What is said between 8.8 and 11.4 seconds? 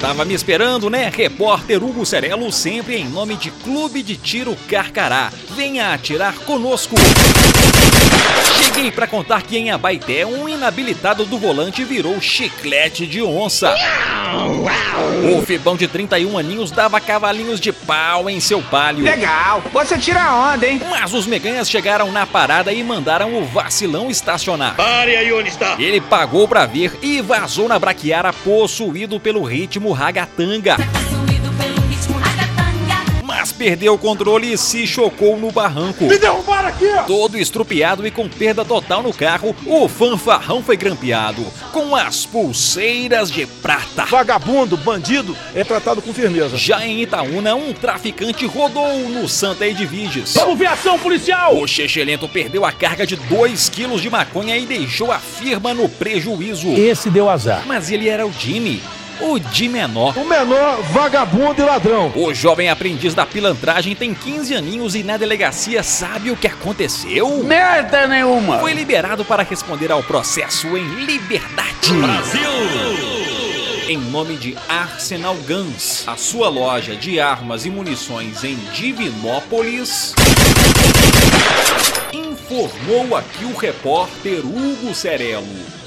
para contar que em Abaité, um inabilitado do